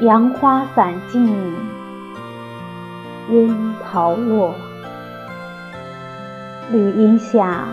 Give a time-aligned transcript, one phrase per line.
[0.00, 1.26] 杨花散尽，
[3.30, 4.54] 樱桃落。
[6.70, 7.68] 绿荫下，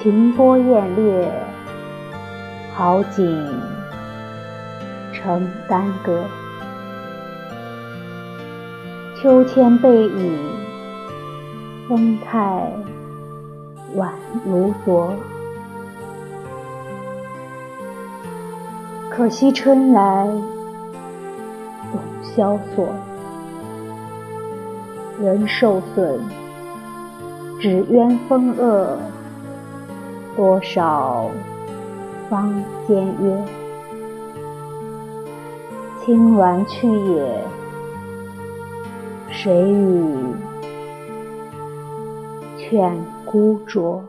[0.00, 1.30] 晴波艳掠，
[2.74, 3.46] 好景
[5.12, 6.24] 成干戈。
[9.14, 10.32] 秋千背倚，
[11.88, 12.72] 风态
[13.96, 14.08] 宛
[14.44, 15.14] 如昨。
[19.08, 20.28] 可惜春来
[21.90, 22.88] 总萧索，
[25.20, 26.20] 人受损，
[27.60, 28.96] 只怨风恶，
[30.36, 31.30] 多少
[32.28, 33.44] 方间约。
[36.04, 37.44] 青鸾去也，
[39.30, 40.16] 谁与
[42.56, 44.00] 劝孤酌？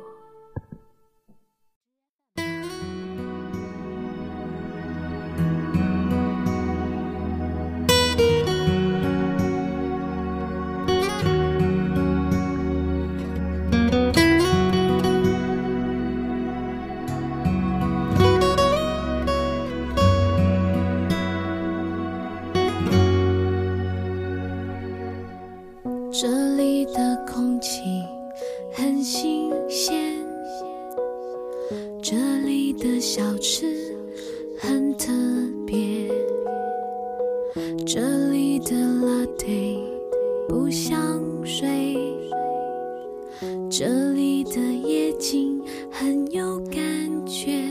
[32.11, 33.67] 这里的小吃
[34.57, 35.13] 很特
[35.67, 36.09] 别，
[37.85, 39.77] 这里的拉菲
[40.47, 41.95] 不像水，
[43.69, 45.61] 这里的夜景
[45.91, 46.81] 很有感
[47.27, 47.61] 觉，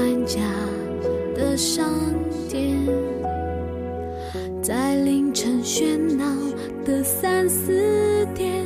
[0.00, 0.40] 万家
[1.34, 1.86] 的商
[2.48, 2.74] 店，
[4.62, 6.24] 在凌晨喧闹
[6.86, 8.59] 的三四点，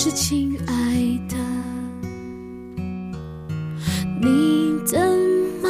[0.00, 0.72] 是亲爱
[1.28, 1.34] 的，
[4.22, 4.96] 你怎
[5.60, 5.68] 么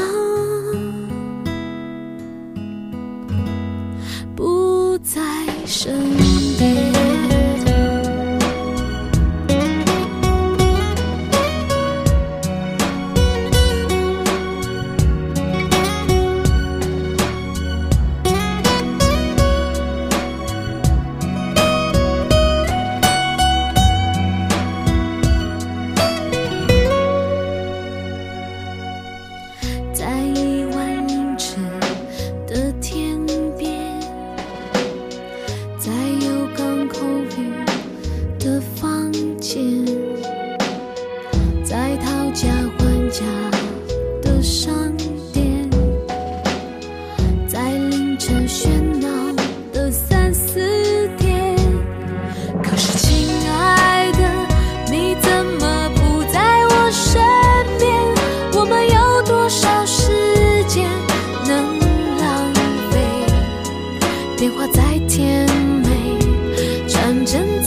[4.37, 5.19] 不在
[5.65, 6.28] 身边？
[67.31, 67.58] 真。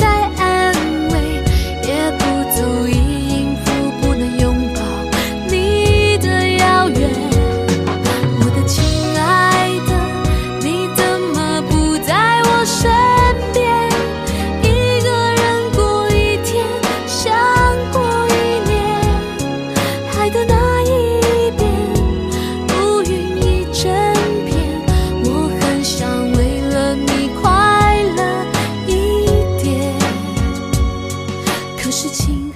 [31.91, 32.53] 事情